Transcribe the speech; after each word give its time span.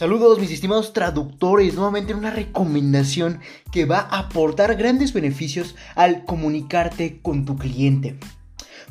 Saludos 0.00 0.38
mis 0.40 0.50
estimados 0.50 0.94
traductores, 0.94 1.74
nuevamente 1.74 2.14
una 2.14 2.30
recomendación 2.30 3.40
que 3.70 3.84
va 3.84 3.98
a 3.98 4.20
aportar 4.20 4.74
grandes 4.76 5.12
beneficios 5.12 5.76
al 5.94 6.24
comunicarte 6.24 7.20
con 7.20 7.44
tu 7.44 7.58
cliente. 7.58 8.18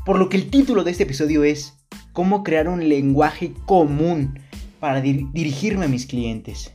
Por 0.05 0.20
lo 0.20 0.30
que 0.30 0.38
el 0.38 0.52
título 0.52 0.84
de 0.84 0.91
este 0.91 1.05
episodio 1.05 1.44
es 1.44 1.73
cómo 2.14 2.44
crear 2.44 2.70
un 2.70 2.88
lenguaje 2.88 3.55
común 3.66 4.40
para 4.80 5.02
dirigirme 5.02 5.86
a 5.86 5.90
mis 5.90 6.05
clientes. 6.05 6.72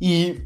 Y 0.00 0.38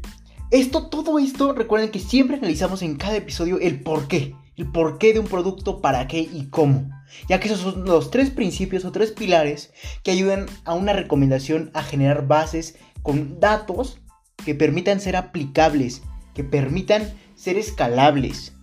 esto, 0.51 0.89
todo 0.89 1.17
esto, 1.17 1.53
recuerden 1.53 1.89
que 1.89 1.97
siempre 1.97 2.37
analizamos 2.37 2.83
en 2.83 2.97
cada 2.97 3.15
episodio 3.15 3.57
el 3.59 3.81
por 3.81 4.07
qué, 4.07 4.35
el 4.57 4.71
porqué 4.71 5.13
de 5.13 5.21
un 5.21 5.27
producto, 5.27 5.81
para 5.81 6.07
qué 6.07 6.19
y 6.19 6.49
cómo 6.51 6.87
ya 7.27 7.39
que 7.39 7.47
esos 7.47 7.59
son 7.59 7.85
los 7.85 8.11
tres 8.11 8.29
principios 8.29 8.85
o 8.85 8.91
tres 8.91 9.11
pilares 9.11 9.71
que 10.03 10.11
ayudan 10.11 10.45
a 10.65 10.73
una 10.73 10.93
recomendación 10.93 11.71
a 11.73 11.83
generar 11.83 12.27
bases 12.27 12.75
con 13.01 13.39
datos 13.39 13.99
que 14.45 14.55
permitan 14.55 14.99
ser 14.99 15.15
aplicables, 15.15 16.01
que 16.33 16.43
permitan 16.43 17.13
ser 17.35 17.57
escalables. 17.57 18.53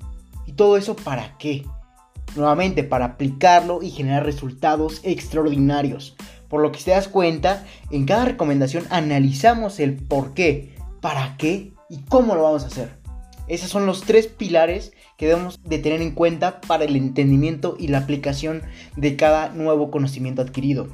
¿Y 0.46 0.52
todo 0.52 0.76
eso 0.76 0.96
para 0.96 1.36
qué? 1.38 1.64
Nuevamente, 2.34 2.84
para 2.84 3.06
aplicarlo 3.06 3.82
y 3.82 3.90
generar 3.90 4.24
resultados 4.24 5.00
extraordinarios. 5.02 6.16
Por 6.48 6.62
lo 6.62 6.70
que 6.72 6.80
te 6.80 6.92
das 6.92 7.08
cuenta, 7.08 7.64
en 7.90 8.04
cada 8.04 8.24
recomendación 8.24 8.86
analizamos 8.90 9.80
el 9.80 9.94
por 9.96 10.34
qué, 10.34 10.74
para 11.00 11.36
qué 11.36 11.72
y 11.88 11.98
cómo 12.08 12.34
lo 12.34 12.42
vamos 12.42 12.64
a 12.64 12.68
hacer. 12.68 13.05
Esos 13.48 13.70
son 13.70 13.86
los 13.86 14.02
tres 14.02 14.26
pilares 14.26 14.92
que 15.16 15.26
debemos 15.26 15.60
de 15.62 15.78
tener 15.78 16.02
en 16.02 16.12
cuenta 16.12 16.60
para 16.60 16.84
el 16.84 16.96
entendimiento 16.96 17.76
y 17.78 17.88
la 17.88 17.98
aplicación 17.98 18.62
de 18.96 19.16
cada 19.16 19.50
nuevo 19.50 19.90
conocimiento 19.90 20.42
adquirido. 20.42 20.88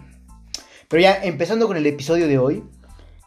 Pero 0.88 1.02
ya 1.02 1.14
empezando 1.22 1.66
con 1.66 1.76
el 1.76 1.86
episodio 1.86 2.28
de 2.28 2.38
hoy, 2.38 2.62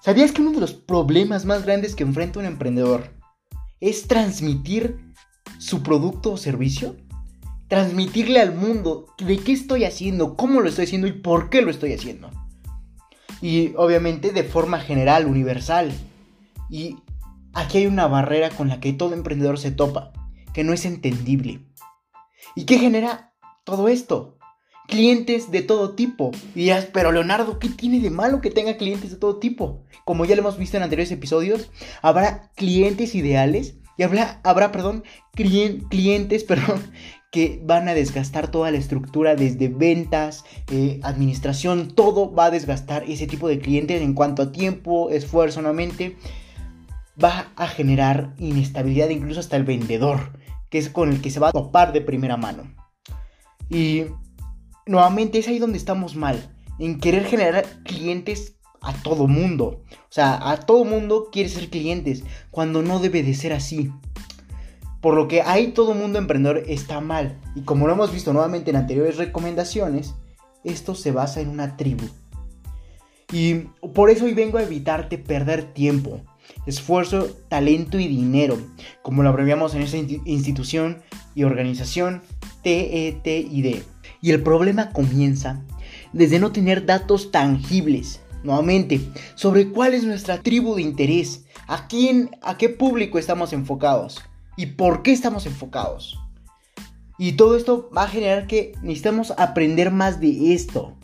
¿sabías 0.02 0.32
que 0.32 0.42
uno 0.42 0.52
de 0.52 0.60
los 0.60 0.74
problemas 0.74 1.46
más 1.46 1.66
grandes 1.66 1.96
que 1.96 2.04
enfrenta 2.04 2.40
un 2.40 2.46
emprendedor 2.46 3.10
es 3.80 4.08
transmitir 4.08 5.00
su 5.58 5.82
producto 5.82 6.34
o 6.34 6.38
servicio? 6.38 6.96
Transmitirle 7.68 8.40
al 8.40 8.54
mundo 8.54 9.08
de 9.18 9.40
qué 9.40 9.52
estoy 9.54 9.86
haciendo, 9.86 10.36
cómo 10.36 10.62
lo 10.62 10.70
estoy 10.70 10.86
haciendo 10.86 11.08
y 11.08 11.14
por 11.14 11.50
qué 11.50 11.64
lo 11.64 11.72
estoy 11.72 11.94
haciendo. 11.94 12.30
Y 13.42 13.74
obviamente 13.76 14.32
de 14.32 14.44
forma 14.44 14.80
general, 14.80 15.26
universal. 15.26 15.92
Y 16.70 16.98
aquí 17.56 17.80
hay 17.80 17.88
una 17.88 18.08
barrera 18.08 18.52
con 18.52 18.68
la 18.70 18.80
que 18.80 18.94
todo 18.94 19.14
emprendedor 19.14 19.58
se 19.58 19.72
topa 19.72 20.12
que 20.56 20.64
no 20.64 20.72
es 20.72 20.86
entendible. 20.86 21.60
¿Y 22.56 22.64
qué 22.64 22.80
genera 22.80 23.34
todo 23.66 23.90
esto? 23.90 24.38
Clientes 24.88 25.52
de 25.52 25.62
todo 25.62 25.96
tipo. 25.96 26.32
Y 26.56 26.62
dirás, 26.62 26.88
pero 26.94 27.12
Leonardo, 27.12 27.60
¿qué 27.60 27.68
tiene 27.68 28.00
de 28.00 28.10
malo 28.10 28.40
que 28.40 28.52
tenga 28.52 28.78
clientes 28.78 29.12
de 29.12 29.18
todo 29.18 29.38
tipo? 29.38 29.84
Como 30.06 30.24
ya 30.24 30.34
lo 30.36 30.42
hemos 30.42 30.58
visto 30.58 30.78
en 30.78 30.84
anteriores 30.84 31.12
episodios, 31.12 31.72
habrá 32.02 32.54
clientes 32.56 33.16
ideales 33.16 33.76
y 33.98 34.04
habrá, 34.04 34.40
habrá 34.46 34.72
perdón, 34.72 35.04
clientes, 35.34 36.44
perdón, 36.48 36.82
que 37.34 37.60
van 37.66 37.90
a 37.90 37.94
desgastar 37.94 38.50
toda 38.50 38.72
la 38.72 38.78
estructura 38.78 39.36
desde 39.36 39.68
ventas, 39.68 40.46
eh, 40.72 41.02
administración, 41.04 41.94
todo 41.94 42.34
va 42.34 42.46
a 42.46 42.52
desgastar 42.52 43.04
ese 43.10 43.28
tipo 43.28 43.50
de 43.50 43.60
clientes 43.60 44.02
en 44.02 44.14
cuanto 44.14 44.42
a 44.42 44.52
tiempo, 44.54 45.10
esfuerzo, 45.10 45.62
nuevamente. 45.62 46.16
Va 47.22 47.52
a 47.56 47.68
generar 47.68 48.34
inestabilidad 48.38 49.10
incluso 49.10 49.40
hasta 49.40 49.56
el 49.56 49.64
vendedor 49.64 50.32
que 50.70 50.80
es 50.80 50.90
con 50.90 51.10
el 51.10 51.22
que 51.22 51.32
se 51.32 51.40
va 51.40 51.50
a 51.50 51.52
topar 51.52 51.94
de 51.94 52.02
primera 52.02 52.38
mano. 52.38 52.64
Y 53.70 54.06
nuevamente 54.86 55.40
es 55.40 55.48
ahí 55.48 55.60
donde 55.60 55.78
estamos 55.78 56.16
mal, 56.16 56.54
en 56.80 57.00
querer 57.00 57.26
generar 57.26 57.66
clientes 57.84 58.56
a 58.82 58.94
todo 58.94 59.28
mundo. 59.28 59.84
O 59.92 60.12
sea, 60.12 60.52
a 60.52 60.58
todo 60.58 60.84
mundo 60.84 61.30
quiere 61.32 61.50
ser 61.50 61.70
clientes, 61.70 62.24
cuando 62.52 62.82
no 62.82 63.00
debe 63.00 63.24
de 63.24 63.34
ser 63.34 63.54
así. 63.54 63.92
Por 65.02 65.16
lo 65.16 65.28
que 65.28 65.42
ahí 65.42 65.68
todo 65.68 65.94
mundo 65.94 66.20
emprendedor 66.20 66.64
está 66.68 67.00
mal. 67.00 67.40
Y 67.56 67.62
como 67.62 67.88
lo 67.88 67.94
hemos 67.94 68.12
visto 68.12 68.34
nuevamente 68.34 68.72
en 68.72 68.76
anteriores 68.76 69.18
recomendaciones, 69.18 70.16
esto 70.64 70.96
se 70.96 71.12
basa 71.12 71.42
en 71.42 71.50
una 71.50 71.78
tribu. 71.78 72.06
Y 73.32 73.70
por 73.94 74.10
eso 74.10 74.26
hoy 74.26 74.34
vengo 74.34 74.58
a 74.58 74.64
evitarte 74.64 75.18
perder 75.18 75.74
tiempo 75.74 76.22
esfuerzo, 76.66 77.28
talento 77.50 78.00
y 78.00 78.08
dinero, 78.08 78.58
como 79.02 79.24
lo 79.24 79.30
abreviamos 79.30 79.76
en 79.76 79.82
esa 79.82 79.98
institución 79.98 81.02
y 81.36 81.44
organización 81.44 82.22
TETID. 82.64 83.84
Y 84.22 84.32
el 84.32 84.42
problema 84.42 84.92
comienza 84.92 85.64
desde 86.14 86.40
no 86.40 86.52
tener 86.52 86.86
datos 86.86 87.32
tangibles, 87.32 88.22
nuevamente, 88.44 89.02
sobre 89.36 89.70
cuál 89.70 89.94
es 89.94 90.04
nuestra 90.04 90.42
tribu 90.42 90.76
de 90.76 90.82
interés, 90.82 91.46
a 91.68 91.88
quién, 91.88 92.32
a 92.42 92.58
qué 92.58 92.70
público 92.70 93.20
estamos 93.20 93.54
enfocados 93.54 94.22
y 94.56 94.68
por 94.68 95.04
qué 95.04 95.12
estamos 95.12 95.46
enfocados. 95.46 96.20
Y 97.18 97.34
todo 97.34 97.56
esto 97.56 97.90
va 97.96 98.04
a 98.04 98.10
generar 98.10 98.48
que 98.48 98.74
necesitamos 98.82 99.34
aprender 99.38 99.92
más 99.92 100.20
de 100.20 100.54
esto. 100.54 100.98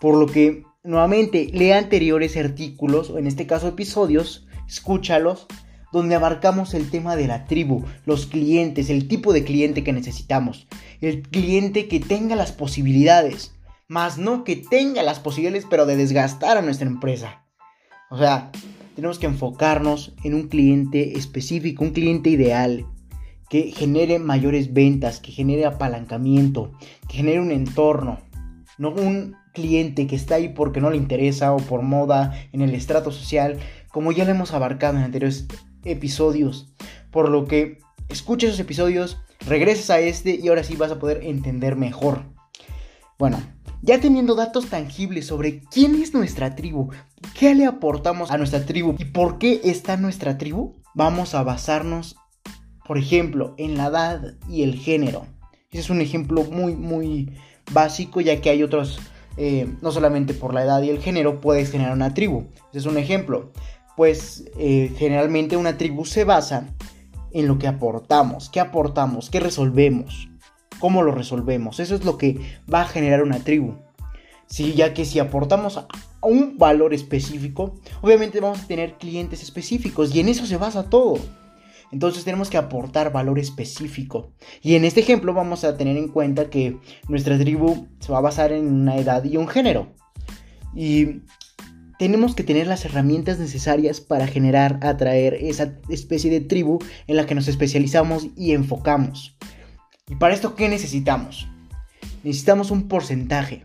Por 0.00 0.16
lo 0.16 0.26
que, 0.26 0.64
nuevamente, 0.82 1.50
lea 1.52 1.78
anteriores 1.78 2.36
artículos, 2.36 3.10
o 3.10 3.18
en 3.18 3.26
este 3.26 3.46
caso 3.46 3.68
episodios, 3.68 4.46
escúchalos, 4.68 5.46
donde 5.92 6.16
abarcamos 6.16 6.74
el 6.74 6.90
tema 6.90 7.14
de 7.14 7.28
la 7.28 7.46
tribu, 7.46 7.84
los 8.04 8.26
clientes, 8.26 8.90
el 8.90 9.06
tipo 9.06 9.32
de 9.32 9.44
cliente 9.44 9.84
que 9.84 9.92
necesitamos, 9.92 10.66
el 11.00 11.22
cliente 11.22 11.86
que 11.86 12.00
tenga 12.00 12.34
las 12.34 12.52
posibilidades, 12.52 13.54
más 13.86 14.18
no 14.18 14.42
que 14.42 14.56
tenga 14.56 15.02
las 15.02 15.20
posibilidades 15.20 15.66
pero 15.70 15.86
de 15.86 15.96
desgastar 15.96 16.56
a 16.56 16.62
nuestra 16.62 16.88
empresa. 16.88 17.44
O 18.10 18.18
sea, 18.18 18.50
tenemos 18.96 19.18
que 19.18 19.26
enfocarnos 19.26 20.14
en 20.24 20.34
un 20.34 20.48
cliente 20.48 21.16
específico, 21.16 21.84
un 21.84 21.90
cliente 21.90 22.30
ideal, 22.30 22.86
que 23.48 23.70
genere 23.70 24.18
mayores 24.18 24.72
ventas, 24.72 25.20
que 25.20 25.30
genere 25.30 25.66
apalancamiento, 25.66 26.72
que 27.08 27.18
genere 27.18 27.40
un 27.40 27.52
entorno, 27.52 28.18
no 28.78 28.90
un 28.90 29.36
cliente 29.52 30.06
que 30.06 30.16
está 30.16 30.36
ahí 30.36 30.48
porque 30.48 30.80
no 30.80 30.90
le 30.90 30.96
interesa 30.96 31.52
o 31.52 31.58
por 31.58 31.82
moda 31.82 32.32
en 32.52 32.62
el 32.62 32.74
estrato 32.74 33.12
social, 33.12 33.58
como 33.94 34.10
ya 34.10 34.24
lo 34.24 34.32
hemos 34.32 34.52
abarcado 34.52 34.98
en 34.98 35.04
anteriores 35.04 35.46
episodios. 35.84 36.66
Por 37.12 37.28
lo 37.28 37.44
que 37.44 37.78
escucha 38.08 38.48
esos 38.48 38.58
episodios, 38.58 39.18
regreses 39.46 39.88
a 39.88 40.00
este 40.00 40.34
y 40.34 40.48
ahora 40.48 40.64
sí 40.64 40.74
vas 40.74 40.90
a 40.90 40.98
poder 40.98 41.22
entender 41.22 41.76
mejor. 41.76 42.24
Bueno, 43.20 43.40
ya 43.82 44.00
teniendo 44.00 44.34
datos 44.34 44.66
tangibles 44.66 45.28
sobre 45.28 45.60
quién 45.70 45.94
es 46.02 46.12
nuestra 46.12 46.56
tribu, 46.56 46.90
qué 47.38 47.54
le 47.54 47.66
aportamos 47.66 48.32
a 48.32 48.36
nuestra 48.36 48.66
tribu 48.66 48.96
y 48.98 49.04
por 49.04 49.38
qué 49.38 49.60
está 49.62 49.96
nuestra 49.96 50.38
tribu, 50.38 50.74
vamos 50.94 51.36
a 51.36 51.44
basarnos, 51.44 52.16
por 52.88 52.98
ejemplo, 52.98 53.54
en 53.58 53.76
la 53.76 53.86
edad 53.86 54.34
y 54.48 54.64
el 54.64 54.74
género. 54.74 55.24
Ese 55.70 55.82
es 55.82 55.90
un 55.90 56.00
ejemplo 56.00 56.42
muy, 56.42 56.74
muy 56.74 57.38
básico, 57.70 58.20
ya 58.20 58.40
que 58.40 58.50
hay 58.50 58.64
otros, 58.64 58.98
eh, 59.36 59.72
no 59.82 59.92
solamente 59.92 60.34
por 60.34 60.52
la 60.52 60.64
edad 60.64 60.82
y 60.82 60.90
el 60.90 60.98
género, 60.98 61.40
puedes 61.40 61.70
generar 61.70 61.92
una 61.92 62.12
tribu. 62.12 62.48
Ese 62.70 62.80
es 62.80 62.86
un 62.86 62.98
ejemplo 62.98 63.52
pues 63.96 64.44
eh, 64.58 64.92
generalmente 64.96 65.56
una 65.56 65.76
tribu 65.76 66.04
se 66.04 66.24
basa 66.24 66.68
en 67.32 67.48
lo 67.48 67.58
que 67.58 67.66
aportamos, 67.66 68.48
qué 68.48 68.60
aportamos, 68.60 69.30
qué 69.30 69.40
resolvemos, 69.40 70.28
cómo 70.78 71.02
lo 71.02 71.12
resolvemos. 71.12 71.80
Eso 71.80 71.94
es 71.94 72.04
lo 72.04 72.16
que 72.18 72.38
va 72.72 72.82
a 72.82 72.86
generar 72.86 73.22
una 73.22 73.40
tribu. 73.40 73.74
Sí, 74.46 74.74
ya 74.74 74.94
que 74.94 75.04
si 75.04 75.18
aportamos 75.18 75.78
a 75.78 75.86
un 76.22 76.58
valor 76.58 76.94
específico, 76.94 77.74
obviamente 78.02 78.40
vamos 78.40 78.60
a 78.60 78.66
tener 78.66 78.94
clientes 78.94 79.42
específicos 79.42 80.14
y 80.14 80.20
en 80.20 80.28
eso 80.28 80.46
se 80.46 80.56
basa 80.56 80.88
todo. 80.88 81.18
Entonces 81.90 82.24
tenemos 82.24 82.50
que 82.50 82.56
aportar 82.56 83.12
valor 83.12 83.38
específico. 83.38 84.32
Y 84.62 84.74
en 84.74 84.84
este 84.84 85.00
ejemplo 85.00 85.32
vamos 85.32 85.64
a 85.64 85.76
tener 85.76 85.96
en 85.96 86.08
cuenta 86.08 86.50
que 86.50 86.78
nuestra 87.08 87.38
tribu 87.38 87.88
se 88.00 88.12
va 88.12 88.18
a 88.18 88.22
basar 88.22 88.52
en 88.52 88.66
una 88.66 88.96
edad 88.96 89.24
y 89.24 89.36
un 89.36 89.48
género. 89.48 89.92
Y 90.74 91.22
tenemos 91.98 92.34
que 92.34 92.42
tener 92.42 92.66
las 92.66 92.84
herramientas 92.84 93.38
necesarias 93.38 94.00
para 94.00 94.26
generar, 94.26 94.78
atraer 94.82 95.34
esa 95.34 95.74
especie 95.88 96.30
de 96.30 96.40
tribu 96.40 96.78
en 97.06 97.16
la 97.16 97.26
que 97.26 97.34
nos 97.34 97.48
especializamos 97.48 98.28
y 98.36 98.52
enfocamos. 98.52 99.36
¿Y 100.08 100.16
para 100.16 100.34
esto 100.34 100.54
qué 100.54 100.68
necesitamos? 100.68 101.48
Necesitamos 102.22 102.70
un 102.70 102.88
porcentaje. 102.88 103.64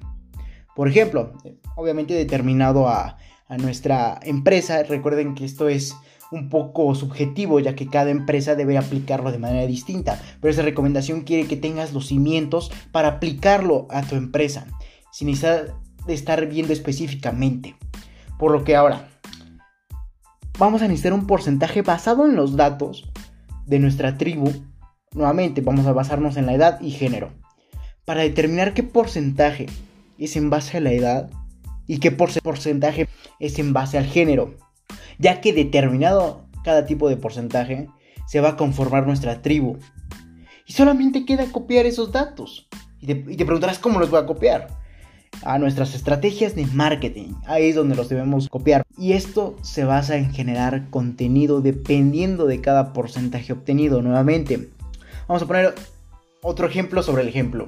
Por 0.76 0.88
ejemplo, 0.88 1.34
obviamente 1.76 2.14
determinado 2.14 2.88
a, 2.88 3.18
nuestra 3.58 4.20
empresa. 4.22 4.84
Recuerden 4.84 5.34
que 5.34 5.44
esto 5.44 5.70
es 5.70 5.96
un 6.32 6.50
poco 6.50 6.94
subjetivo 6.94 7.60
ya 7.60 7.74
que 7.74 7.88
cada 7.88 8.12
empresa 8.12 8.54
debe 8.54 8.78
aplicarlo 8.78 9.32
de 9.32 9.40
manera 9.40 9.66
distinta. 9.66 10.22
Pero 10.40 10.52
esa 10.52 10.62
recomendación 10.62 11.22
quiere 11.22 11.48
que 11.48 11.58
tengas 11.58 11.92
los 11.92 12.06
cimientos 12.06 12.72
para 12.92 13.08
aplicarlo 13.08 13.88
a 13.90 14.04
tu 14.04 14.16
empresa. 14.16 14.68
Sin 15.12 15.30
necesidad 15.30 15.74
de 16.06 16.14
estar 16.14 16.46
viendo 16.46 16.74
específicamente. 16.74 17.76
Por 18.40 18.52
lo 18.52 18.64
que 18.64 18.76
ahora 18.76 19.10
vamos 20.58 20.82
a 20.82 20.88
necesitar 20.88 21.14
un 21.14 21.28
porcentaje 21.28 21.84
basado 21.84 22.26
en 22.26 22.36
los 22.36 22.56
datos 22.56 23.12
de 23.68 23.80
nuestra 23.80 24.18
tribu. 24.18 24.52
Nuevamente 25.14 25.62
vamos 25.62 25.86
a 25.86 25.94
basarnos 25.94 26.38
en 26.38 26.48
la 26.48 26.54
edad 26.54 26.82
y 26.82 26.92
género. 26.92 27.32
Para 28.06 28.22
determinar 28.22 28.74
qué 28.74 28.82
porcentaje 28.82 29.68
es 30.18 30.36
en 30.38 30.50
base 30.50 30.78
a 30.78 30.82
la 30.82 30.94
edad, 30.94 31.30
y 31.86 31.98
qué 32.00 32.12
porcentaje 32.12 33.10
es 33.40 33.58
en 33.58 33.74
base 33.74 33.98
al 33.98 34.06
género, 34.06 34.56
ya 35.18 35.42
que 35.42 35.54
determinado 35.54 36.46
cada 36.64 36.86
tipo 36.86 37.10
de 37.10 37.18
porcentaje 37.18 37.90
se 38.28 38.42
va 38.42 38.50
a 38.50 38.56
conformar 38.58 39.08
nuestra 39.08 39.42
tribu. 39.42 39.80
Y 40.68 40.74
solamente 40.74 41.26
queda 41.26 41.52
copiar 41.52 41.88
esos 41.88 42.12
datos. 42.12 42.70
Y 43.02 43.08
te, 43.08 43.32
y 43.34 43.36
te 43.36 43.44
preguntarás 43.44 43.80
cómo 43.80 44.00
los 44.00 44.12
voy 44.12 44.22
a 44.22 44.28
copiar 44.28 44.79
a 45.44 45.60
nuestras 45.60 45.96
estrategias 45.96 46.56
de 46.56 46.66
marketing. 46.68 47.34
Ahí 47.46 47.70
es 47.70 47.76
donde 47.76 47.96
los 47.96 48.10
debemos 48.10 48.50
copiar. 48.50 48.84
Y 48.98 49.14
esto 49.14 49.56
se 49.62 49.84
basa 49.84 50.18
en 50.18 50.32
generar 50.34 50.90
contenido 50.90 51.62
dependiendo 51.62 52.46
de 52.46 52.62
cada 52.62 52.94
porcentaje 52.94 53.54
obtenido. 53.54 54.02
Nuevamente, 54.02 54.70
vamos 55.28 55.44
a 55.44 55.48
poner 55.48 55.76
otro 56.42 56.68
ejemplo 56.68 57.04
sobre 57.04 57.24
el 57.24 57.30
ejemplo. 57.30 57.68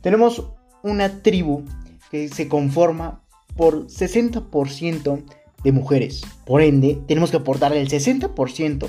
Tenemos 0.00 0.46
una 0.82 1.22
tribu 1.22 1.64
que 2.10 2.28
se 2.28 2.48
conforma 2.48 3.22
por 3.56 3.86
60% 3.86 5.22
de 5.62 5.72
mujeres. 5.72 6.22
Por 6.44 6.62
ende, 6.62 6.98
tenemos 7.06 7.30
que 7.30 7.36
aportar 7.38 7.72
el 7.72 7.88
60% 7.88 8.88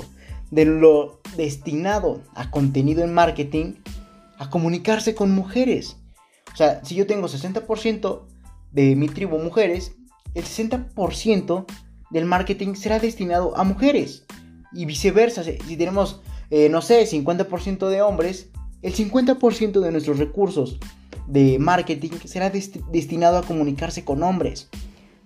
de 0.52 0.66
lo 0.66 1.22
destinado 1.38 2.22
a 2.36 2.52
contenido 2.52 3.04
en 3.04 3.14
marketing 3.14 3.74
a 4.38 4.50
comunicarse 4.50 5.16
con 5.16 5.32
mujeres. 5.32 5.98
O 6.54 6.56
sea, 6.56 6.84
si 6.86 6.96
yo 6.96 7.08
tengo 7.08 7.28
60% 7.28 8.22
de 8.72 8.96
mi 8.96 9.08
tribu 9.08 9.40
mujeres, 9.40 9.96
el 10.36 10.44
60% 10.44 11.66
del 12.12 12.26
marketing 12.26 12.76
será 12.76 13.00
destinado 13.00 13.58
a 13.58 13.64
mujeres. 13.64 14.26
Y 14.72 14.86
viceversa, 14.86 15.44
si 15.44 15.78
tenemos, 15.78 16.22
eh, 16.50 16.70
no 16.70 16.82
sé, 16.82 17.06
50% 17.06 17.90
de 17.90 18.02
hombres, 18.02 18.50
el 18.82 18.94
50% 18.94 19.80
de 19.80 19.92
nuestros 19.92 20.20
recursos 20.20 20.80
de 21.28 21.58
marketing 21.60 22.12
será 22.26 22.50
destinado 22.50 23.38
a 23.38 23.44
comunicarse 23.44 24.04
con 24.04 24.24
hombres. 24.24 24.70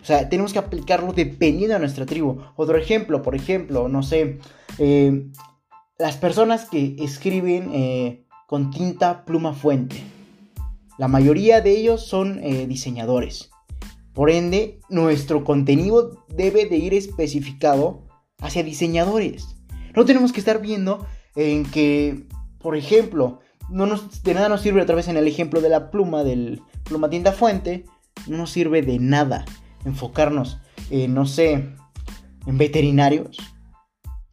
O 0.01 0.05
sea, 0.05 0.29
tenemos 0.29 0.53
que 0.53 0.59
aplicarlo 0.59 1.11
dependiendo 1.11 1.73
de 1.73 1.79
nuestra 1.79 2.05
tribu. 2.05 2.39
Otro 2.55 2.77
ejemplo, 2.77 3.21
por 3.21 3.35
ejemplo, 3.35 3.89
no 3.89 4.03
sé, 4.03 4.39
eh, 4.77 5.27
las 5.97 6.15
personas 6.17 6.65
que 6.65 6.95
escriben 6.99 7.71
eh, 7.73 8.25
con 8.47 8.71
tinta 8.71 9.25
pluma 9.25 9.53
fuente. 9.53 10.01
La 10.97 11.07
mayoría 11.07 11.61
de 11.61 11.71
ellos 11.71 12.07
son 12.07 12.39
eh, 12.43 12.65
diseñadores. 12.67 13.51
Por 14.13 14.31
ende, 14.31 14.79
nuestro 14.89 15.43
contenido 15.43 16.25
debe 16.27 16.65
de 16.65 16.77
ir 16.77 16.93
especificado 16.95 18.07
hacia 18.39 18.63
diseñadores. 18.63 19.55
No 19.95 20.05
tenemos 20.05 20.31
que 20.31 20.39
estar 20.39 20.59
viendo 20.59 21.05
en 21.35 21.65
que, 21.65 22.27
por 22.59 22.75
ejemplo, 22.75 23.39
no 23.69 23.85
nos, 23.85 24.23
de 24.23 24.33
nada 24.33 24.49
nos 24.49 24.61
sirve 24.61 24.81
otra 24.81 24.95
vez 24.95 25.07
en 25.07 25.17
el 25.17 25.27
ejemplo 25.27 25.61
de 25.61 25.69
la 25.69 25.91
pluma, 25.91 26.23
del 26.23 26.61
pluma 26.83 27.09
tinta 27.09 27.31
fuente, 27.31 27.85
no 28.25 28.37
nos 28.37 28.49
sirve 28.49 28.81
de 28.81 28.97
nada 28.97 29.45
enfocarnos, 29.85 30.59
en, 30.89 31.13
no 31.13 31.25
sé, 31.25 31.75
en 32.45 32.57
veterinarios, 32.57 33.37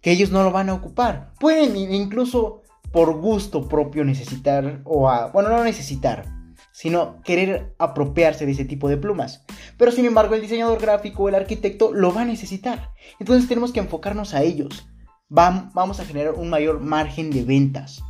que 0.00 0.12
ellos 0.12 0.30
no 0.30 0.42
lo 0.42 0.50
van 0.50 0.70
a 0.70 0.74
ocupar. 0.74 1.32
Pueden 1.38 1.76
incluso 1.76 2.62
por 2.90 3.20
gusto 3.20 3.68
propio 3.68 4.04
necesitar, 4.04 4.80
o 4.84 5.10
a, 5.10 5.30
bueno, 5.30 5.50
no 5.50 5.62
necesitar, 5.64 6.33
sino 6.74 7.22
querer 7.22 7.72
apropiarse 7.78 8.46
de 8.46 8.52
ese 8.52 8.64
tipo 8.64 8.88
de 8.88 8.96
plumas. 8.96 9.44
Pero 9.78 9.92
sin 9.92 10.06
embargo 10.06 10.34
el 10.34 10.40
diseñador 10.40 10.80
gráfico 10.80 11.22
o 11.22 11.28
el 11.28 11.36
arquitecto 11.36 11.92
lo 11.92 12.12
va 12.12 12.22
a 12.22 12.24
necesitar. 12.24 12.90
Entonces 13.20 13.48
tenemos 13.48 13.70
que 13.70 13.78
enfocarnos 13.78 14.34
a 14.34 14.42
ellos. 14.42 14.84
vamos 15.28 16.00
a 16.00 16.04
generar 16.04 16.34
un 16.34 16.50
mayor 16.50 16.80
margen 16.80 17.30
de 17.30 17.44
ventas. 17.44 18.02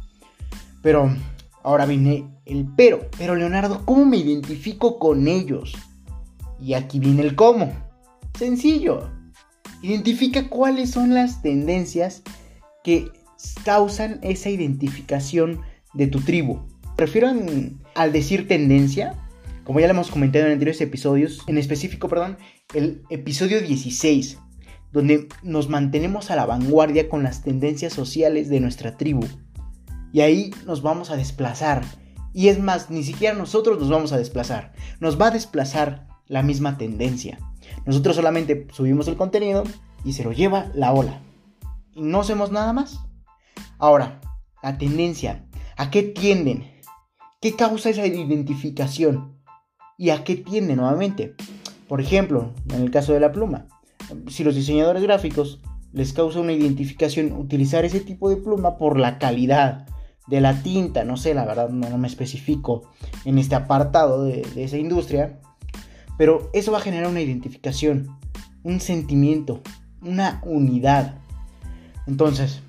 Pero 0.81 1.15
ahora 1.63 1.85
viene 1.85 2.27
el 2.47 2.67
pero. 2.75 3.11
Pero 3.19 3.35
Leonardo, 3.35 3.85
¿cómo 3.85 4.07
me 4.07 4.17
identifico 4.17 4.99
con 4.99 5.29
ellos? 5.29 5.75
Y 6.59 6.73
aquí 6.73 6.99
viene 6.99 7.21
el 7.21 7.37
cómo. 7.37 7.71
Sencillo. 8.39 9.11
Identifica 9.83 10.49
cuáles 10.49 10.91
son 10.91 11.13
las 11.13 11.43
tendencias 11.43 12.23
que 12.83 13.11
causan 13.63 14.21
esa 14.23 14.49
identificación 14.49 15.61
de 15.93 16.07
tu 16.07 16.21
tribu. 16.21 16.61
Prefiero 16.97 17.29
al 17.95 18.13
decir 18.13 18.49
tendencia, 18.49 19.15
como 19.65 19.81
ya 19.81 19.87
lo 19.87 19.93
hemos 19.93 20.11
comentado 20.11 20.47
en 20.47 20.53
anteriores 20.53 20.81
episodios, 20.81 21.43
en 21.47 21.59
específico, 21.59 22.09
perdón, 22.09 22.39
el 22.75 23.03
episodio 23.11 23.61
16, 23.61 24.39
donde 24.93 25.29
nos 25.43 25.69
mantenemos 25.69 26.31
a 26.31 26.37
la 26.37 26.47
vanguardia 26.47 27.09
con 27.09 27.23
las 27.23 27.43
tendencias 27.43 27.93
sociales 27.93 28.49
de 28.49 28.61
nuestra 28.61 28.97
tribu. 28.97 29.27
Y 30.13 30.21
ahí 30.21 30.53
nos 30.67 30.83
vamos 30.83 31.11
a 31.11 31.17
desplazar. 31.17 31.85
Y 32.33 32.49
es 32.49 32.61
más, 32.61 32.91
ni 32.91 33.03
siquiera 33.03 33.35
nosotros 33.35 33.81
nos 33.81 33.91
vamos 33.91 34.13
a 34.13 34.19
desplazar. 34.19 34.73
Nos 35.01 35.21
va 35.21 35.29
a 35.29 35.33
desplazar 35.33 36.07
la 36.27 36.43
misma 36.43 36.79
tendencia. 36.79 37.39
Nosotros 37.87 38.17
solamente 38.17 38.67
subimos 38.73 39.09
el 39.09 39.17
contenido 39.17 39.65
y 40.05 40.13
se 40.13 40.25
lo 40.25 40.33
lleva 40.33 40.71
la 40.75 40.93
ola. 40.93 41.21
Y 41.95 42.03
no 42.03 42.21
hacemos 42.21 42.53
nada 42.53 42.73
más. 42.73 43.01
Ahora, 43.79 44.21
la 44.63 44.79
tendencia. 44.79 45.47
¿A 45.77 45.91
qué 45.91 46.03
tienden? 46.03 46.74
¿Qué 47.45 47.57
causa 47.57 47.91
esa 47.91 48.07
identificación? 48.07 49.37
¿Y 49.99 50.09
a 50.09 50.25
qué 50.25 50.35
tiende 50.35 50.77
nuevamente? 50.77 51.35
Por 51.89 52.01
ejemplo, 52.01 52.55
en 52.71 52.81
el 52.81 52.91
caso 52.91 53.13
de 53.13 53.21
la 53.21 53.33
pluma, 53.33 53.67
si 54.29 54.45
los 54.45 54.55
diseñadores 54.55 55.03
gráficos 55.03 55.61
les 55.93 56.15
causa 56.15 56.41
una 56.41 56.55
identificación 56.55 57.33
utilizar 57.33 57.85
ese 57.85 58.01
tipo 58.01 58.31
de 58.31 58.39
pluma 58.39 58.79
por 58.79 58.99
la 58.99 59.19
calidad 59.19 59.87
de 60.27 60.41
la 60.41 60.63
tinta, 60.63 61.05
no 61.05 61.19
sé, 61.19 61.35
la 61.35 61.45
verdad 61.45 61.69
no, 61.69 61.99
me 61.99 62.09
especifico 62.09 62.91
en 63.27 63.37
este 63.37 63.57
apartado 63.57 64.25
de, 64.25 64.41
de 64.55 64.65
esa 64.65 64.79
industria, 64.79 65.39
pero 66.17 66.49
eso 66.55 66.73
va 66.73 66.79
a 66.79 66.81
generar 66.81 67.11
una 67.11 67.21
identificación, 67.21 68.09
un 68.63 68.81
sentimiento, 68.81 69.61
una 70.01 70.41
unidad. 70.47 71.19
Entonces, 72.07 72.63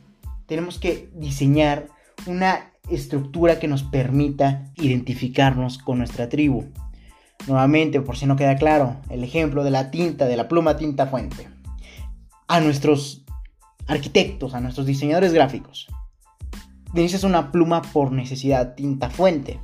tenemos 0.48 0.80
que 0.80 1.10
diseñar 1.16 1.88
una 2.28 2.74
estructura 2.90 3.60
que 3.60 3.68
nos 3.68 3.84
permita 3.84 4.72
identificarnos 4.76 5.78
con 5.78 5.98
nuestra 5.98 6.30
tribu. 6.30 6.66
Nuevamente, 7.48 8.02
por 8.02 8.18
si 8.18 8.26
no 8.26 8.36
queda 8.36 8.56
claro, 8.56 8.98
el 9.10 9.24
ejemplo 9.24 9.64
de 9.64 9.72
la 9.72 9.92
tinta, 9.92 10.26
de 10.26 10.38
la 10.38 10.48
pluma 10.48 10.78
tinta 10.78 11.08
fuente. 11.08 11.48
A 12.48 12.60
nuestros 12.60 13.24
arquitectos, 13.88 14.54
a 14.54 14.62
nuestros 14.62 14.86
diseñadores 14.86 15.34
gráficos. 15.34 15.88
Necesitas 16.94 17.24
una 17.24 17.52
pluma 17.52 17.82
por 17.82 18.12
necesidad, 18.12 18.76
tinta 18.76 19.10
fuente. 19.10 19.60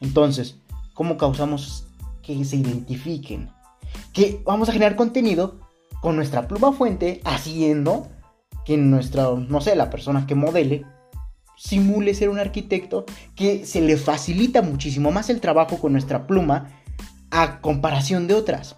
Entonces, 0.00 0.58
¿cómo 0.94 1.16
causamos 1.16 1.88
que 2.22 2.44
se 2.44 2.56
identifiquen? 2.56 3.50
Que 4.12 4.40
vamos 4.44 4.68
a 4.68 4.72
generar 4.72 4.96
contenido 4.96 5.60
con 6.00 6.16
nuestra 6.16 6.46
pluma 6.46 6.72
fuente 6.72 7.20
haciendo 7.24 8.08
que 8.64 8.76
nuestra, 8.76 9.28
no 9.30 9.60
sé, 9.60 9.76
la 9.76 9.90
persona 9.90 10.26
que 10.26 10.34
modele 10.34 10.84
simule 11.56 12.14
ser 12.14 12.28
un 12.28 12.38
arquitecto 12.38 13.04
que 13.34 13.64
se 13.64 13.80
le 13.80 13.96
facilita 13.96 14.62
muchísimo 14.62 15.10
más 15.10 15.30
el 15.30 15.40
trabajo 15.40 15.78
con 15.78 15.92
nuestra 15.92 16.26
pluma 16.26 16.70
a 17.30 17.60
comparación 17.60 18.26
de 18.26 18.34
otras. 18.34 18.76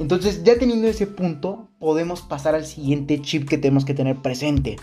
Entonces, 0.00 0.42
ya 0.44 0.58
teniendo 0.58 0.88
ese 0.88 1.06
punto, 1.06 1.68
podemos 1.78 2.22
pasar 2.22 2.54
al 2.54 2.64
siguiente 2.64 3.20
chip 3.20 3.46
que 3.46 3.58
tenemos 3.58 3.84
que 3.84 3.92
tener 3.92 4.16
presente. 4.16 4.76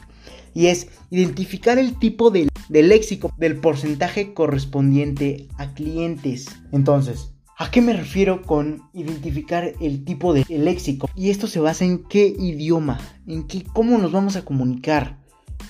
Y 0.54 0.68
es 0.68 0.90
identificar 1.10 1.80
el 1.80 1.98
tipo 1.98 2.30
de, 2.30 2.48
léxico 2.70 3.32
del 3.38 3.60
porcentaje 3.60 4.36
correspondiente 4.36 5.48
a 5.58 5.74
clientes. 5.74 6.48
Entonces, 6.72 7.32
¿a 7.58 7.72
qué 7.72 7.82
me 7.82 7.94
refiero 7.94 8.44
con 8.44 8.84
identificar 8.94 9.74
el 9.82 10.06
tipo 10.06 10.34
de 10.36 10.46
léxico? 10.48 11.10
Y 11.16 11.32
esto 11.32 11.48
se 11.48 11.60
basa 11.60 11.84
en 11.84 12.04
qué 12.04 12.28
idioma, 12.28 13.00
en 13.26 13.48
qué, 13.48 13.64
cómo 13.74 13.98
nos 13.98 14.12
vamos 14.12 14.36
a 14.36 14.46
comunicar. 14.46 15.18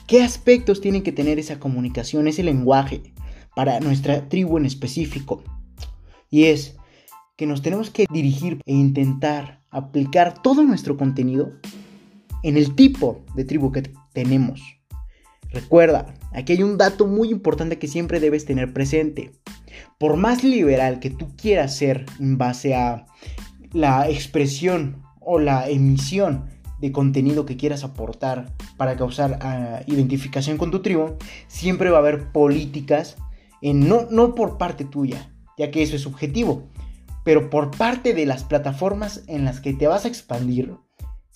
¿Qué 0.07 0.23
aspectos 0.23 0.79
tiene 0.79 1.03
que 1.03 1.11
tener 1.11 1.37
esa 1.37 1.59
comunicación, 1.59 2.29
ese 2.29 2.41
lenguaje 2.41 3.13
para 3.57 3.81
nuestra 3.81 4.29
tribu 4.29 4.57
en 4.57 4.65
específico? 4.65 5.43
Y 6.29 6.45
es 6.45 6.77
que 7.35 7.45
nos 7.45 7.61
tenemos 7.61 7.89
que 7.89 8.05
dirigir 8.09 8.61
e 8.65 8.73
intentar 8.73 9.61
aplicar 9.69 10.41
todo 10.41 10.63
nuestro 10.63 10.95
contenido 10.95 11.51
en 12.41 12.55
el 12.55 12.73
tipo 12.73 13.25
de 13.35 13.43
tribu 13.43 13.73
que 13.73 13.91
tenemos. 14.13 14.61
Recuerda, 15.49 16.13
aquí 16.31 16.53
hay 16.53 16.63
un 16.63 16.77
dato 16.77 17.05
muy 17.05 17.29
importante 17.29 17.77
que 17.77 17.89
siempre 17.89 18.21
debes 18.21 18.45
tener 18.45 18.71
presente. 18.71 19.33
Por 19.99 20.15
más 20.15 20.41
liberal 20.41 21.01
que 21.01 21.09
tú 21.09 21.35
quieras 21.35 21.75
ser 21.75 22.05
en 22.17 22.37
base 22.37 22.75
a 22.75 23.07
la 23.73 24.09
expresión 24.09 25.03
o 25.19 25.37
la 25.37 25.69
emisión 25.69 26.45
de 26.79 26.91
contenido 26.91 27.45
que 27.45 27.57
quieras 27.57 27.83
aportar 27.83 28.53
para 28.77 28.95
causar 28.95 29.39
ah, 29.41 29.81
identificación 29.87 30.57
con 30.57 30.71
tu 30.71 30.81
tribu, 30.81 31.15
siempre 31.47 31.89
va 31.89 31.97
a 31.97 32.01
haber 32.01 32.31
políticas, 32.31 33.17
en, 33.61 33.87
no, 33.87 34.07
no 34.11 34.35
por 34.35 34.57
parte 34.57 34.85
tuya, 34.85 35.33
ya 35.57 35.71
que 35.71 35.81
eso 35.81 35.95
es 35.95 36.01
subjetivo, 36.01 36.63
pero 37.23 37.49
por 37.49 37.71
parte 37.71 38.13
de 38.13 38.25
las 38.25 38.43
plataformas 38.43 39.23
en 39.27 39.45
las 39.45 39.59
que 39.59 39.73
te 39.73 39.87
vas 39.87 40.05
a 40.05 40.07
expandir, 40.07 40.75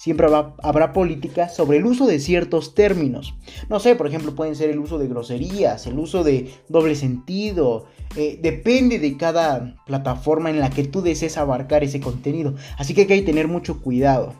siempre 0.02 0.26
habrá, 0.64 0.94
políticas 0.94 1.56
sobre 1.56 1.78
el 1.78 1.86
uso 1.86 2.08
de 2.08 2.20
ciertos 2.20 2.74
términos. 2.74 3.36
No 3.70 3.80
sé, 3.80 3.96
por 3.96 4.08
ejemplo, 4.08 4.34
pueden 4.34 4.56
ser 4.56 4.72
el 4.72 4.80
uso 4.80 4.98
de 4.98 5.08
groserías, 5.08 5.86
el 5.86 6.00
uso 6.00 6.24
de 6.24 6.52
doble 6.70 6.96
sentido. 6.96 7.86
Eh, 8.16 8.40
depende 8.42 8.98
de 8.98 9.16
cada 9.16 9.76
plataforma 9.86 10.50
en 10.50 10.60
la 10.60 10.72
que 10.72 10.86
tú 10.86 11.04
desees 11.04 11.38
abarcar 11.38 11.84
ese 11.84 12.00
contenido. 12.00 12.56
Así 12.80 12.96
que 12.96 13.02
hay 13.02 13.08
que 13.08 13.22
tener 13.22 13.48
mucho 13.48 13.80
cuidado. 13.80 14.34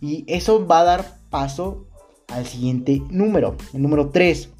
Y 0.00 0.24
eso 0.26 0.66
va 0.66 0.80
a 0.80 0.84
dar 0.84 1.18
paso 1.30 1.86
al 2.28 2.46
siguiente 2.46 3.02
número, 3.10 3.56
el 3.72 3.82
número 3.82 4.10
3. 4.10 4.50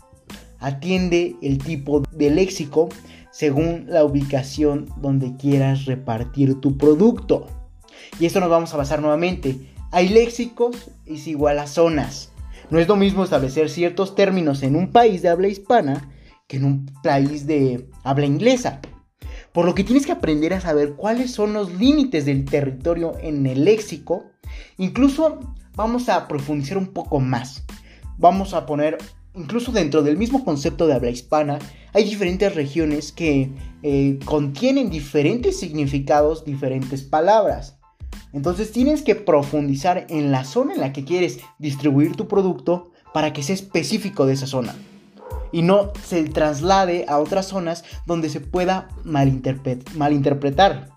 Atiende 0.58 1.36
el 1.42 1.58
tipo 1.58 2.02
de 2.10 2.30
léxico 2.30 2.88
según 3.30 3.84
la 3.88 4.04
ubicación 4.04 4.88
donde 4.96 5.36
quieras 5.36 5.84
repartir 5.84 6.60
tu 6.60 6.78
producto. 6.78 7.46
Y 8.18 8.26
esto 8.26 8.40
nos 8.40 8.48
vamos 8.48 8.72
a 8.72 8.78
basar 8.78 9.00
nuevamente 9.00 9.74
hay 9.92 10.08
léxicos 10.08 10.90
es 11.06 11.26
igual 11.26 11.58
a 11.58 11.66
zonas. 11.66 12.30
No 12.70 12.78
es 12.78 12.88
lo 12.88 12.96
mismo 12.96 13.24
establecer 13.24 13.70
ciertos 13.70 14.14
términos 14.14 14.62
en 14.62 14.76
un 14.76 14.90
país 14.90 15.22
de 15.22 15.28
habla 15.28 15.48
hispana 15.48 16.10
que 16.48 16.58
en 16.58 16.64
un 16.64 16.86
país 17.02 17.46
de 17.46 17.88
habla 18.02 18.26
inglesa. 18.26 18.80
Por 19.52 19.64
lo 19.64 19.74
que 19.74 19.84
tienes 19.84 20.04
que 20.04 20.12
aprender 20.12 20.52
a 20.52 20.60
saber 20.60 20.96
cuáles 20.96 21.30
son 21.30 21.52
los 21.52 21.72
límites 21.74 22.26
del 22.26 22.44
territorio 22.44 23.14
en 23.20 23.46
el 23.46 23.64
léxico. 23.64 24.24
Incluso 24.78 25.40
vamos 25.74 26.08
a 26.08 26.28
profundizar 26.28 26.78
un 26.78 26.88
poco 26.88 27.20
más. 27.20 27.64
Vamos 28.18 28.54
a 28.54 28.66
poner, 28.66 28.98
incluso 29.34 29.72
dentro 29.72 30.02
del 30.02 30.16
mismo 30.16 30.44
concepto 30.44 30.86
de 30.86 30.94
habla 30.94 31.10
hispana, 31.10 31.58
hay 31.92 32.04
diferentes 32.04 32.54
regiones 32.54 33.12
que 33.12 33.50
eh, 33.82 34.18
contienen 34.24 34.90
diferentes 34.90 35.58
significados, 35.58 36.44
diferentes 36.44 37.02
palabras. 37.02 37.78
Entonces 38.32 38.72
tienes 38.72 39.02
que 39.02 39.14
profundizar 39.14 40.06
en 40.10 40.30
la 40.30 40.44
zona 40.44 40.74
en 40.74 40.80
la 40.80 40.92
que 40.92 41.04
quieres 41.04 41.38
distribuir 41.58 42.16
tu 42.16 42.28
producto 42.28 42.90
para 43.14 43.32
que 43.32 43.42
sea 43.42 43.54
específico 43.54 44.26
de 44.26 44.34
esa 44.34 44.46
zona. 44.46 44.74
Y 45.52 45.62
no 45.62 45.92
se 46.04 46.24
traslade 46.24 47.06
a 47.08 47.18
otras 47.18 47.46
zonas 47.46 47.84
donde 48.04 48.28
se 48.28 48.40
pueda 48.40 48.88
malinterpretar. 49.04 50.90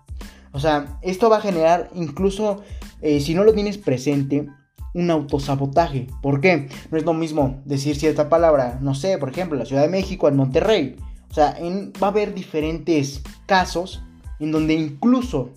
O 0.52 0.60
sea, 0.60 0.98
esto 1.00 1.30
va 1.30 1.38
a 1.38 1.40
generar 1.40 1.88
incluso, 1.94 2.62
eh, 3.02 3.20
si 3.20 3.34
no 3.34 3.44
lo 3.44 3.52
tienes 3.52 3.78
presente, 3.78 4.46
un 4.94 5.10
autosabotaje. 5.10 6.06
¿Por 6.22 6.40
qué? 6.40 6.68
No 6.90 6.98
es 6.98 7.04
lo 7.04 7.14
mismo 7.14 7.62
decir 7.64 7.96
cierta 7.96 8.28
palabra, 8.28 8.78
no 8.80 8.94
sé, 8.94 9.18
por 9.18 9.30
ejemplo, 9.30 9.58
la 9.58 9.66
Ciudad 9.66 9.82
de 9.82 9.88
México, 9.88 10.28
en 10.28 10.36
Monterrey. 10.36 10.96
O 11.30 11.34
sea, 11.34 11.56
va 12.02 12.08
a 12.08 12.10
haber 12.10 12.34
diferentes 12.34 13.22
casos 13.46 14.02
en 14.40 14.50
donde 14.50 14.74
incluso 14.74 15.50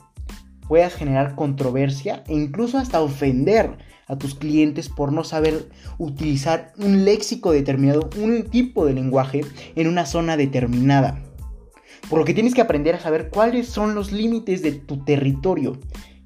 puedas 0.67 0.93
generar 0.93 1.35
controversia 1.35 2.23
e 2.27 2.35
incluso 2.35 2.77
hasta 2.77 3.01
ofender 3.01 3.77
a 4.07 4.17
tus 4.17 4.35
clientes 4.35 4.89
por 4.89 5.11
no 5.11 5.23
saber 5.23 5.69
utilizar 5.97 6.73
un 6.77 7.05
léxico 7.05 7.51
determinado, 7.51 8.09
un 8.21 8.43
tipo 8.43 8.85
de 8.85 8.93
lenguaje 8.93 9.41
en 9.75 9.87
una 9.87 10.05
zona 10.05 10.37
determinada. 10.37 11.23
Por 12.09 12.19
lo 12.19 12.25
que 12.25 12.33
tienes 12.33 12.53
que 12.53 12.61
aprender 12.61 12.95
a 12.95 12.99
saber 12.99 13.29
cuáles 13.29 13.67
son 13.67 13.95
los 13.95 14.11
límites 14.11 14.61
de 14.61 14.73
tu 14.73 15.03
territorio 15.05 15.79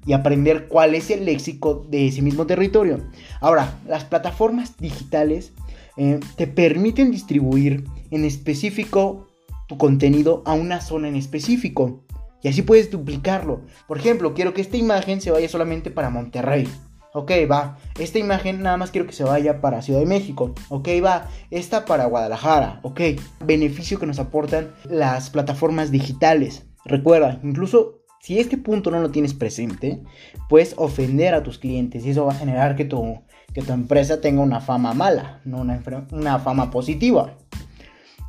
y 0.08 0.14
aprender 0.14 0.68
cuál 0.68 0.94
es 0.94 1.10
el 1.10 1.26
léxico 1.26 1.84
de 1.86 2.06
ese 2.06 2.22
mismo 2.22 2.46
territorio. 2.46 3.04
Ahora, 3.42 3.78
las 3.86 4.04
plataformas 4.04 4.78
digitales 4.78 5.52
eh, 5.98 6.18
te 6.34 6.46
permiten 6.46 7.10
distribuir 7.10 7.84
en 8.10 8.24
específico 8.24 9.28
tu 9.66 9.76
contenido 9.76 10.42
a 10.46 10.54
una 10.54 10.80
zona 10.80 11.08
en 11.08 11.16
específico. 11.16 12.04
Y 12.42 12.48
así 12.48 12.62
puedes 12.62 12.90
duplicarlo. 12.90 13.60
Por 13.86 13.98
ejemplo, 13.98 14.32
quiero 14.32 14.54
que 14.54 14.62
esta 14.62 14.78
imagen 14.78 15.20
se 15.20 15.30
vaya 15.30 15.46
solamente 15.46 15.90
para 15.90 16.08
Monterrey. 16.08 16.66
Ok, 17.12 17.32
va. 17.50 17.76
Esta 17.98 18.18
imagen 18.18 18.62
nada 18.62 18.78
más 18.78 18.90
quiero 18.90 19.06
que 19.06 19.12
se 19.12 19.24
vaya 19.24 19.60
para 19.60 19.82
Ciudad 19.82 20.00
de 20.00 20.06
México. 20.06 20.54
Ok, 20.70 20.88
va. 21.04 21.28
Esta 21.50 21.84
para 21.84 22.06
Guadalajara. 22.06 22.80
Ok. 22.82 23.00
Beneficio 23.44 23.98
que 23.98 24.06
nos 24.06 24.18
aportan 24.18 24.70
las 24.84 25.28
plataformas 25.28 25.90
digitales. 25.90 26.64
Recuerda, 26.86 27.40
incluso 27.42 27.98
si 28.20 28.38
este 28.38 28.58
punto 28.58 28.90
no 28.90 29.00
lo 29.00 29.10
tienes 29.10 29.34
presente, 29.34 30.02
puedes 30.48 30.74
ofender 30.76 31.34
a 31.34 31.42
tus 31.42 31.58
clientes 31.58 32.04
y 32.04 32.10
eso 32.10 32.26
va 32.26 32.32
a 32.32 32.36
generar 32.36 32.76
que 32.76 32.84
tu, 32.84 33.20
que 33.54 33.62
tu 33.62 33.72
empresa 33.72 34.20
tenga 34.20 34.42
una 34.42 34.60
fama 34.60 34.94
mala, 34.94 35.40
no 35.44 35.60
una, 35.60 35.82
una 36.10 36.38
fama 36.38 36.70
positiva. 36.70 37.36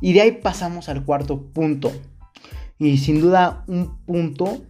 Y 0.00 0.12
de 0.12 0.22
ahí 0.22 0.32
pasamos 0.32 0.88
al 0.88 1.04
cuarto 1.04 1.42
punto 1.52 1.92
y 2.78 2.98
sin 2.98 3.20
duda 3.20 3.64
un 3.66 3.98
punto 4.06 4.62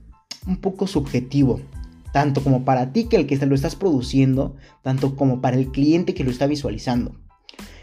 un 0.46 0.56
poco 0.56 0.86
subjetivo, 0.86 1.60
tanto 2.12 2.42
como 2.42 2.64
para 2.64 2.92
ti 2.92 3.04
que 3.04 3.16
el 3.16 3.26
que 3.26 3.36
lo 3.46 3.54
estás 3.54 3.76
produciendo, 3.76 4.56
tanto 4.82 5.14
como 5.14 5.40
para 5.40 5.56
el 5.56 5.70
cliente 5.70 6.14
que 6.14 6.24
lo 6.24 6.30
está 6.30 6.46
visualizando. 6.46 7.14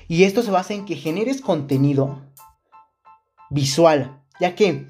Y 0.10 0.24
esto 0.24 0.42
se 0.42 0.52
basa 0.52 0.74
en 0.74 0.86
que 0.86 0.96
generes 0.96 1.42
contenido 1.42 2.22
visual, 3.50 4.20
ya 4.40 4.56
que 4.56 4.88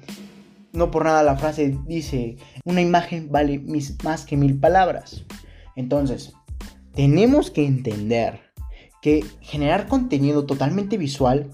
no 0.72 0.90
por 0.90 1.04
nada 1.04 1.22
la 1.22 1.36
frase 1.36 1.76
dice, 1.86 2.36
una 2.64 2.80
imagen 2.80 3.30
vale 3.30 3.62
más 4.04 4.24
que 4.24 4.36
mil 4.36 4.58
palabras. 4.58 5.24
Entonces, 5.76 6.32
tenemos 6.94 7.50
que 7.50 7.64
entender 7.64 8.40
que 9.00 9.24
generar 9.40 9.86
contenido 9.86 10.44
totalmente 10.46 10.96
visual 10.96 11.50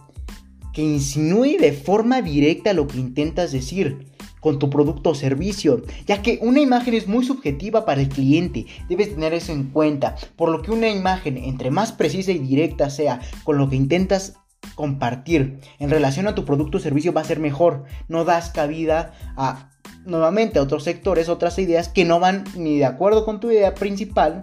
que 0.72 0.82
insinúe 0.82 1.58
de 1.60 1.72
forma 1.72 2.22
directa 2.22 2.72
lo 2.72 2.86
que 2.86 2.98
intentas 2.98 3.52
decir 3.52 4.06
con 4.40 4.58
tu 4.58 4.68
producto 4.68 5.10
o 5.10 5.14
servicio, 5.14 5.82
ya 6.06 6.20
que 6.20 6.38
una 6.42 6.60
imagen 6.60 6.92
es 6.92 7.08
muy 7.08 7.24
subjetiva 7.24 7.86
para 7.86 8.02
el 8.02 8.10
cliente, 8.10 8.66
debes 8.90 9.14
tener 9.14 9.32
eso 9.32 9.52
en 9.52 9.70
cuenta, 9.70 10.16
por 10.36 10.50
lo 10.50 10.60
que 10.60 10.70
una 10.70 10.90
imagen 10.90 11.38
entre 11.38 11.70
más 11.70 11.92
precisa 11.92 12.30
y 12.30 12.38
directa 12.38 12.90
sea 12.90 13.20
con 13.44 13.56
lo 13.56 13.70
que 13.70 13.76
intentas 13.76 14.34
compartir 14.74 15.60
en 15.78 15.90
relación 15.90 16.26
a 16.26 16.34
tu 16.34 16.44
producto 16.44 16.78
o 16.78 16.80
servicio 16.80 17.12
va 17.12 17.20
a 17.20 17.24
ser 17.24 17.40
mejor, 17.40 17.84
no 18.08 18.24
das 18.24 18.50
cabida 18.50 19.12
a 19.36 19.70
nuevamente 20.04 20.58
a 20.58 20.62
otros 20.62 20.84
sectores, 20.84 21.28
otras 21.28 21.58
ideas 21.58 21.88
que 21.88 22.04
no 22.04 22.20
van 22.20 22.44
ni 22.56 22.78
de 22.78 22.84
acuerdo 22.84 23.24
con 23.24 23.40
tu 23.40 23.50
idea 23.50 23.74
principal, 23.74 24.42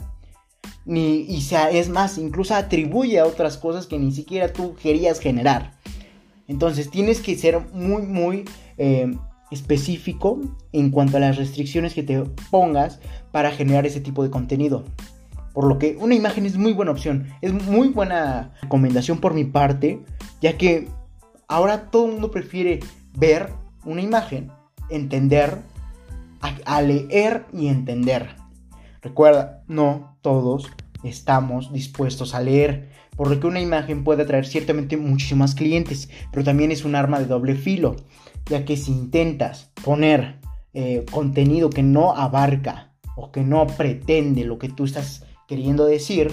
ni 0.85 1.21
y 1.21 1.41
sea, 1.41 1.69
es 1.69 1.89
más, 1.89 2.17
incluso 2.17 2.55
atribuye 2.55 3.19
a 3.19 3.25
otras 3.25 3.57
cosas 3.57 3.87
que 3.87 3.99
ni 3.99 4.11
siquiera 4.11 4.51
tú 4.51 4.75
querías 4.75 5.19
generar. 5.19 5.73
Entonces 6.47 6.89
tienes 6.89 7.21
que 7.21 7.35
ser 7.35 7.59
muy, 7.73 8.01
muy 8.01 8.45
eh, 8.77 9.13
específico 9.51 10.41
en 10.71 10.89
cuanto 10.91 11.17
a 11.17 11.19
las 11.19 11.37
restricciones 11.37 11.93
que 11.93 12.03
te 12.03 12.23
pongas 12.49 12.99
para 13.31 13.51
generar 13.51 13.85
ese 13.85 14.01
tipo 14.01 14.23
de 14.23 14.31
contenido. 14.31 14.83
Por 15.53 15.67
lo 15.67 15.77
que 15.77 15.97
una 15.99 16.15
imagen 16.15 16.45
es 16.45 16.57
muy 16.57 16.73
buena 16.73 16.91
opción. 16.91 17.27
Es 17.41 17.53
muy 17.53 17.89
buena 17.89 18.53
recomendación 18.61 19.19
por 19.19 19.33
mi 19.33 19.43
parte, 19.43 20.03
ya 20.41 20.57
que 20.57 20.87
ahora 21.47 21.89
todo 21.91 22.05
el 22.05 22.13
mundo 22.13 22.31
prefiere 22.31 22.79
ver 23.17 23.49
una 23.83 24.01
imagen, 24.01 24.51
entender, 24.89 25.59
a 26.65 26.81
leer 26.81 27.45
y 27.53 27.67
entender. 27.67 28.35
Recuerda, 29.01 29.63
no 29.67 30.17
todos 30.21 30.69
estamos 31.03 31.73
dispuestos 31.73 32.33
a 32.35 32.41
leer 32.41 32.91
por 33.15 33.29
lo 33.29 33.39
que 33.39 33.47
una 33.47 33.59
imagen 33.59 34.03
puede 34.03 34.23
atraer 34.23 34.45
ciertamente 34.45 34.97
muchísimos 34.97 35.53
clientes, 35.53 36.09
pero 36.31 36.43
también 36.43 36.71
es 36.71 36.85
un 36.85 36.95
arma 36.95 37.19
de 37.19 37.25
doble 37.25 37.55
filo, 37.55 37.95
ya 38.45 38.65
que 38.65 38.77
si 38.77 38.91
intentas 38.91 39.71
poner 39.83 40.39
eh, 40.73 41.05
contenido 41.11 41.69
que 41.69 41.83
no 41.83 42.13
abarca 42.15 42.93
o 43.15 43.31
que 43.31 43.43
no 43.43 43.67
pretende 43.67 44.45
lo 44.45 44.57
que 44.57 44.69
tú 44.69 44.85
estás 44.85 45.25
queriendo 45.51 45.85
decir, 45.85 46.31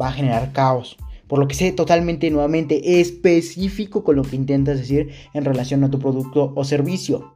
va 0.00 0.08
a 0.08 0.12
generar 0.12 0.50
caos. 0.52 0.96
Por 1.28 1.38
lo 1.38 1.46
que 1.46 1.54
sé 1.54 1.72
totalmente 1.72 2.30
nuevamente 2.30 3.00
específico 3.02 4.02
con 4.02 4.16
lo 4.16 4.22
que 4.22 4.34
intentas 4.34 4.78
decir 4.78 5.12
en 5.34 5.44
relación 5.44 5.84
a 5.84 5.90
tu 5.90 5.98
producto 5.98 6.50
o 6.56 6.64
servicio. 6.64 7.34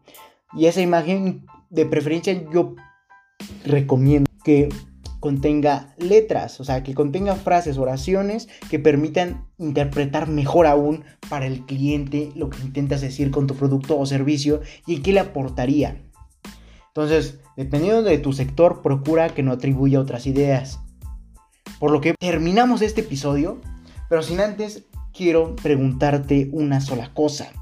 Y 0.55 0.65
esa 0.65 0.81
imagen 0.81 1.45
de 1.69 1.85
preferencia 1.85 2.43
yo 2.51 2.75
recomiendo 3.67 4.31
que 4.45 4.71
contenga 5.21 5.95
letras, 5.99 6.59
o 6.59 6.65
sea, 6.65 6.83
que 6.83 6.95
contenga 6.95 7.35
frases, 7.35 7.77
oraciones 7.77 8.49
que 8.71 8.79
permitan 8.79 9.47
interpretar 9.59 10.27
mejor 10.27 10.67
aún 10.67 11.05
para 11.29 11.45
el 11.45 11.67
cliente 11.67 12.31
lo 12.35 12.49
que 12.49 12.63
intentas 12.63 13.03
decir 13.03 13.31
con 13.31 13.47
tu 13.47 13.55
producto 13.55 13.99
o 13.99 14.07
servicio 14.07 14.63
y 14.87 15.01
qué 15.01 15.13
le 15.13 15.21
aportaría. 15.21 16.01
Entonces, 16.99 17.39
dependiendo 17.57 18.03
de 18.03 18.19
tu 18.19 18.33
sector, 18.33 18.83
procura 18.83 19.29
que 19.29 19.45
no 19.45 19.53
atribuya 19.53 20.01
otras 20.01 20.27
ideas. 20.27 20.81
Por 21.79 21.93
lo 21.93 22.01
que 22.01 22.15
terminamos 22.19 22.83
este 22.83 23.03
episodio, 23.03 23.61
pero 24.09 24.21
sin 24.21 24.41
antes 24.41 24.83
quiero 25.15 25.55
preguntarte 25.55 26.49
una 26.51 26.81
sola 26.81 27.15
cosa. 27.15 27.53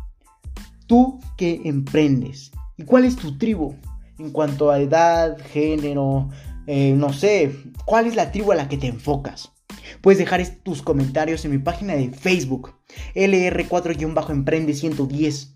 ¿Tú 0.87 1.21
qué 1.37 1.61
emprendes? 1.67 2.51
¿Y 2.79 2.85
cuál 2.85 3.05
es 3.05 3.17
tu 3.17 3.37
tribu? 3.37 3.75
En 4.19 4.31
cuanto 4.31 4.71
a 4.71 4.81
edad, 4.81 5.37
género, 5.53 6.31
eh, 6.67 6.95
no 6.97 7.13
sé, 7.13 7.55
cuál 7.85 8.07
es 8.07 8.17
la 8.17 8.33
tribu 8.33 8.53
a 8.53 8.57
la 8.57 8.71
que 8.71 8.79
te 8.79 8.87
enfocas. 8.87 9.53
Puedes 10.01 10.19
dejar 10.19 10.43
tus 10.63 10.81
comentarios 10.81 11.45
en 11.45 11.51
mi 11.51 11.59
página 11.59 11.93
de 11.93 12.11
Facebook, 12.11 12.73
LR4-Emprende 13.15 14.73
110, 14.73 15.55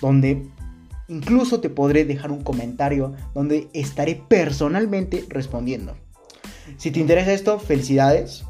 donde 0.00 0.48
incluso 1.08 1.60
te 1.60 1.70
podré 1.70 2.04
dejar 2.04 2.30
un 2.30 2.42
comentario 2.42 3.14
donde 3.34 3.68
estaré 3.72 4.22
personalmente 4.28 5.24
respondiendo. 5.28 5.96
Si 6.78 6.90
te 6.90 7.00
interesa 7.00 7.32
esto, 7.32 7.58
felicidades. 7.58 8.44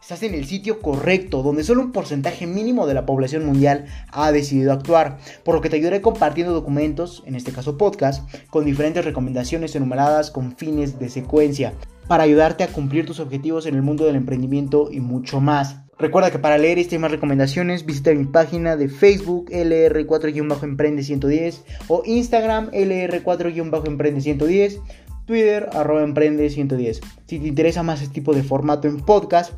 Estás 0.00 0.22
en 0.22 0.34
el 0.34 0.44
sitio 0.44 0.80
correcto, 0.80 1.42
donde 1.42 1.64
solo 1.64 1.80
un 1.80 1.90
porcentaje 1.90 2.46
mínimo 2.46 2.86
de 2.86 2.92
la 2.92 3.06
población 3.06 3.46
mundial 3.46 3.86
ha 4.12 4.32
decidido 4.32 4.70
actuar, 4.70 5.16
por 5.44 5.54
lo 5.54 5.62
que 5.62 5.70
te 5.70 5.76
ayudaré 5.76 6.02
compartiendo 6.02 6.52
documentos, 6.52 7.22
en 7.24 7.34
este 7.34 7.52
caso 7.52 7.78
podcast, 7.78 8.30
con 8.50 8.66
diferentes 8.66 9.02
recomendaciones 9.02 9.74
enumeradas 9.74 10.30
con 10.30 10.56
fines 10.58 10.98
de 10.98 11.08
secuencia, 11.08 11.72
para 12.06 12.24
ayudarte 12.24 12.64
a 12.64 12.68
cumplir 12.68 13.06
tus 13.06 13.18
objetivos 13.18 13.64
en 13.64 13.76
el 13.76 13.82
mundo 13.82 14.04
del 14.04 14.16
emprendimiento 14.16 14.90
y 14.92 15.00
mucho 15.00 15.40
más. 15.40 15.83
Recuerda 15.98 16.30
que 16.30 16.38
para 16.38 16.58
leer 16.58 16.78
este 16.78 16.94
y 16.96 16.98
más 16.98 17.10
recomendaciones 17.10 17.86
visita 17.86 18.12
mi 18.12 18.24
página 18.24 18.76
de 18.76 18.88
Facebook 18.88 19.50
LR4-Emprende110 19.50 21.62
o 21.88 22.02
Instagram 22.04 22.70
LR4-Emprende110, 22.72 24.80
Twitter 25.26 25.68
arroba 25.72 26.04
Emprende110. 26.04 27.00
Si 27.26 27.38
te 27.38 27.46
interesa 27.46 27.82
más 27.82 28.02
este 28.02 28.14
tipo 28.14 28.34
de 28.34 28.42
formato 28.42 28.88
en 28.88 29.00
podcast, 29.00 29.52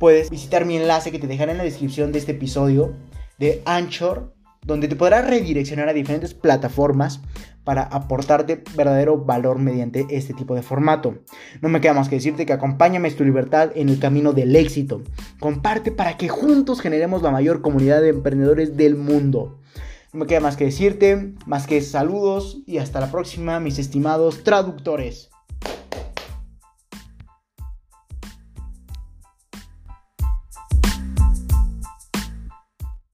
puedes 0.00 0.30
visitar 0.30 0.64
mi 0.64 0.76
enlace 0.76 1.12
que 1.12 1.18
te 1.18 1.26
dejaré 1.26 1.52
en 1.52 1.58
la 1.58 1.64
descripción 1.64 2.12
de 2.12 2.18
este 2.18 2.32
episodio 2.32 2.94
de 3.38 3.62
Anchor, 3.64 4.33
donde 4.64 4.88
te 4.88 4.96
podrás 4.96 5.26
redireccionar 5.26 5.88
a 5.88 5.92
diferentes 5.92 6.34
plataformas 6.34 7.20
para 7.64 7.82
aportarte 7.82 8.62
verdadero 8.76 9.18
valor 9.18 9.58
mediante 9.58 10.06
este 10.10 10.34
tipo 10.34 10.54
de 10.54 10.62
formato. 10.62 11.18
No 11.60 11.68
me 11.68 11.80
queda 11.80 11.94
más 11.94 12.08
que 12.08 12.16
decirte 12.16 12.46
que 12.46 12.52
acompáñame 12.52 13.08
a 13.08 13.16
tu 13.16 13.24
libertad 13.24 13.70
en 13.74 13.88
el 13.88 13.98
camino 13.98 14.32
del 14.32 14.54
éxito. 14.54 15.02
Comparte 15.40 15.90
para 15.90 16.16
que 16.16 16.28
juntos 16.28 16.80
generemos 16.80 17.22
la 17.22 17.30
mayor 17.30 17.62
comunidad 17.62 18.02
de 18.02 18.10
emprendedores 18.10 18.76
del 18.76 18.96
mundo. 18.96 19.58
No 20.12 20.20
me 20.20 20.26
queda 20.26 20.40
más 20.40 20.56
que 20.56 20.66
decirte, 20.66 21.34
más 21.46 21.66
que 21.66 21.80
saludos 21.80 22.58
y 22.66 22.78
hasta 22.78 23.00
la 23.00 23.10
próxima, 23.10 23.58
mis 23.60 23.78
estimados 23.78 24.44
traductores. 24.44 25.30